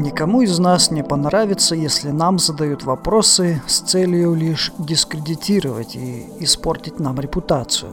Никому 0.00 0.40
из 0.40 0.58
нас 0.58 0.90
не 0.90 1.04
понравится, 1.04 1.74
если 1.74 2.10
нам 2.10 2.38
задают 2.38 2.84
вопросы 2.84 3.60
с 3.66 3.80
целью 3.80 4.32
лишь 4.34 4.72
дискредитировать 4.78 5.94
и 5.94 6.26
испортить 6.40 6.98
нам 6.98 7.20
репутацию. 7.20 7.92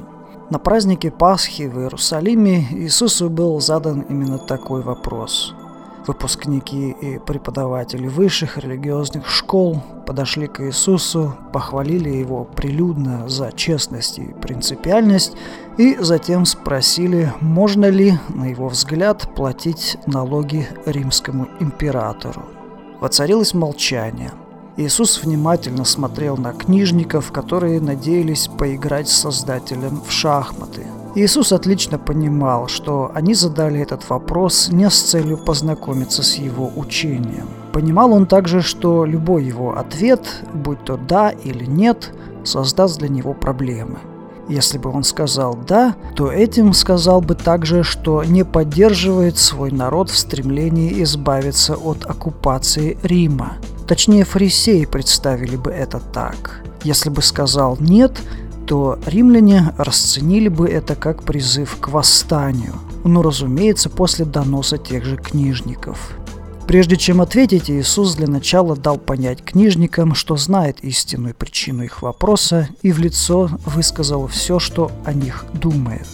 На 0.50 0.58
празднике 0.58 1.12
Пасхи 1.12 1.64
в 1.64 1.78
Иерусалиме 1.78 2.66
Иисусу 2.72 3.30
был 3.30 3.60
задан 3.60 4.06
именно 4.08 4.38
такой 4.38 4.84
вопрос– 4.84 5.54
Выпускники 6.08 6.92
и 6.92 7.20
преподаватели 7.20 8.08
высших 8.08 8.58
религиозных 8.58 9.28
школ 9.28 9.84
подошли 10.06 10.48
к 10.48 10.62
Иисусу, 10.62 11.36
похвалили 11.52 12.10
его 12.10 12.46
прилюдно 12.46 13.28
за 13.28 13.52
честность 13.52 14.18
и 14.18 14.34
принципиальность 14.42 15.34
и 15.78 15.98
затем 16.00 16.46
спросили, 16.46 17.34
можно 17.42 17.90
ли, 17.90 18.18
на 18.30 18.46
его 18.46 18.70
взгляд, 18.70 19.36
платить 19.36 19.98
налоги 20.06 20.70
римскому 20.86 21.50
императору. 21.60 22.46
Воцарилось 23.02 23.54
молчание. 23.54 24.32
Иисус 24.78 25.22
внимательно 25.22 25.84
смотрел 25.84 26.38
на 26.38 26.54
книжников, 26.54 27.34
которые 27.34 27.82
надеялись 27.82 28.48
поиграть 28.48 29.10
с 29.10 29.18
Создателем 29.18 30.02
в 30.08 30.12
шахматы– 30.12 30.86
Иисус 31.20 31.52
отлично 31.52 31.98
понимал, 31.98 32.68
что 32.68 33.10
они 33.16 33.34
задали 33.34 33.82
этот 33.82 34.08
вопрос 34.08 34.70
не 34.72 34.88
с 34.88 35.02
целью 35.02 35.40
познакомиться 35.40 36.22
с 36.22 36.36
его 36.36 36.72
учением. 36.76 37.48
Понимал 37.74 38.14
он 38.14 38.28
также, 38.28 38.62
что 38.62 39.04
любой 39.04 39.44
его 39.44 39.76
ответ, 39.76 40.44
будь 40.54 40.84
то 40.84 40.96
«да» 40.96 41.32
или 41.32 41.66
«нет», 41.66 42.14
создаст 42.44 43.00
для 43.00 43.10
него 43.10 43.34
проблемы. 43.34 43.98
Если 44.48 44.78
бы 44.78 44.92
он 44.92 45.02
сказал 45.02 45.58
«да», 45.68 45.96
то 46.16 46.32
этим 46.32 46.72
сказал 46.74 47.22
бы 47.22 47.34
также, 47.34 47.82
что 47.82 48.24
не 48.24 48.46
поддерживает 48.46 49.40
свой 49.40 49.72
народ 49.72 50.12
в 50.12 50.18
стремлении 50.20 51.02
избавиться 51.02 51.78
от 51.78 52.06
оккупации 52.06 52.96
Рима. 53.02 53.54
Точнее, 53.88 54.24
фарисеи 54.24 54.86
представили 54.86 55.56
бы 55.56 55.72
это 55.72 56.00
так. 56.00 56.62
Если 56.84 57.10
бы 57.10 57.24
сказал 57.24 57.76
«нет», 57.80 58.22
то 58.68 59.00
римляне 59.06 59.74
расценили 59.78 60.50
бы 60.50 60.68
это 60.68 60.96
как 60.96 61.24
призыв 61.24 61.78
к 61.80 61.88
восстанию. 61.88 62.76
Ну, 63.06 63.22
разумеется, 63.22 63.90
после 63.90 64.26
доноса 64.26 64.78
тех 64.78 65.06
же 65.06 65.16
книжников. 65.16 66.12
Прежде 66.68 66.98
чем 66.98 67.22
ответить, 67.22 67.72
Иисус 67.72 68.16
для 68.16 68.28
начала 68.28 68.76
дал 68.76 68.98
понять 68.98 69.42
книжникам, 69.42 70.14
что 70.14 70.36
знает 70.36 70.84
истинную 70.84 71.34
причину 71.34 71.84
их 71.84 72.02
вопроса 72.02 72.68
и 72.82 72.92
в 72.92 73.00
лицо 73.00 73.50
высказал 73.66 74.28
все, 74.28 74.60
что 74.60 74.92
о 75.06 75.14
них 75.14 75.46
думает. 75.54 76.08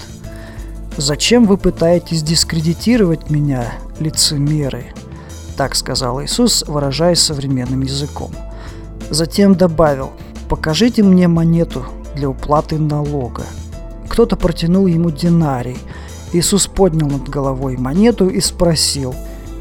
«Зачем 0.96 1.48
вы 1.48 1.58
пытаетесь 1.58 2.22
дискредитировать 2.22 3.31
меня, 3.31 3.74
лицемеры?» 4.00 4.94
Так 5.58 5.74
сказал 5.74 6.22
Иисус, 6.24 6.64
выражаясь 6.68 7.20
современным 7.20 7.81
языком. 7.81 8.31
Затем 9.09 9.56
добавил, 9.56 10.12
«Покажите 10.50 11.02
мне 11.02 11.28
монету, 11.28 11.84
для 12.16 12.30
уплаты 12.30 12.78
налога. 12.78 13.44
Кто-то 14.09 14.36
протянул 14.36 14.88
ему 14.88 15.11
динарий. 15.11 15.78
Иисус 16.33 16.67
поднял 16.67 17.08
над 17.08 17.30
головой 17.30 17.78
монету 17.78 18.28
и 18.28 18.39
спросил, 18.42 19.16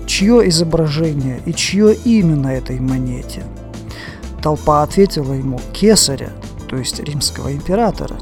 чье 0.06 0.48
изображение 0.48 1.40
и 1.46 1.52
чье 1.52 1.94
имя 1.94 2.36
на 2.36 2.54
этой 2.54 2.80
монете. 2.80 3.44
Толпа 4.42 4.82
ответила 4.82 5.32
ему 5.32 5.60
«Кесаря», 5.72 6.32
то 6.68 6.76
есть 6.76 7.00
римского 7.00 7.52
императора. 7.52 8.16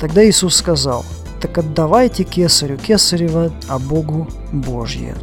Тогда 0.00 0.26
Иисус 0.26 0.56
сказал, 0.56 1.04
«Так 1.40 1.58
отдавайте 1.58 2.24
кесарю 2.24 2.76
кесарева, 2.76 3.52
а 3.68 3.78
Богу 3.78 4.26
Божье». 4.52 5.14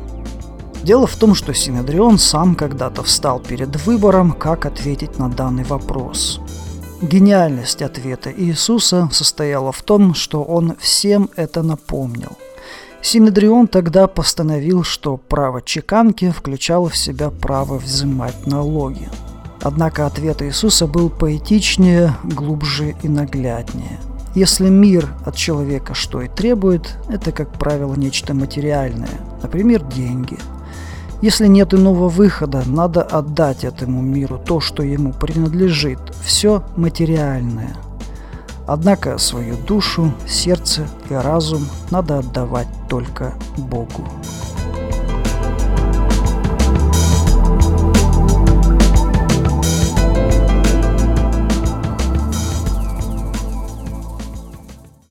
Дело 0.83 1.07
в 1.07 1.15
том, 1.15 1.33
что 1.33 1.53
Синедрион 1.53 2.19
сам 2.19 2.53
когда-то 2.53 3.01
встал 3.01 3.39
перед 3.39 3.75
выбором, 3.85 4.31
как 4.31 4.67
ответить 4.67 5.17
на 5.17 5.29
данный 5.29 5.63
вопрос. 5.63 6.39
Гениальность 7.01 7.81
ответа 7.81 8.31
Иисуса 8.31 9.09
состояла 9.11 9.71
в 9.71 9.81
том, 9.81 10.13
что 10.13 10.43
он 10.43 10.75
всем 10.79 11.29
это 11.35 11.61
напомнил. 11.61 12.37
Синедрион 13.01 13.67
тогда 13.67 14.07
постановил, 14.07 14.83
что 14.83 15.17
право 15.17 15.61
чеканки 15.61 16.31
включало 16.31 16.89
в 16.89 16.97
себя 16.97 17.29
право 17.29 17.77
взимать 17.77 18.47
налоги. 18.47 19.09
Однако 19.61 20.05
ответ 20.05 20.41
Иисуса 20.41 20.87
был 20.87 21.09
поэтичнее, 21.09 22.15
глубже 22.23 22.95
и 23.03 23.09
нагляднее. 23.09 23.99
Если 24.33 24.69
мир 24.69 25.09
от 25.25 25.35
человека 25.35 25.93
что 25.93 26.21
и 26.21 26.27
требует, 26.27 26.97
это, 27.09 27.31
как 27.31 27.51
правило, 27.59 27.93
нечто 27.95 28.33
материальное, 28.33 29.21
например, 29.41 29.83
деньги– 29.83 30.37
если 31.25 31.47
нет 31.47 31.73
иного 31.73 32.07
выхода, 32.07 32.61
надо 32.67 33.01
отдать 33.01 33.63
этому 33.63 33.99
миру 33.99 34.37
то, 34.37 34.59
что 34.59 34.83
ему 34.83 35.11
принадлежит, 35.11 35.97
все 36.23 36.61
материальное. 36.75 37.75
Однако 38.67 39.17
свою 39.17 39.57
душу, 39.57 40.13
сердце 40.27 40.87
и 41.09 41.15
разум 41.15 41.67
надо 41.89 42.19
отдавать 42.19 42.67
только 42.87 43.33
Богу. 43.57 44.07